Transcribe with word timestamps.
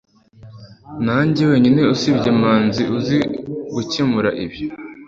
ninjye 1.03 1.43
wenyine 1.51 1.81
usibye 1.93 2.29
manzi 2.41 2.83
uzi 2.97 3.19
gukemura 3.73 4.29
ibi 4.43 4.61